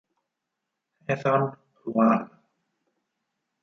[1.13, 1.53] Ethan
[1.85, 2.25] Ruan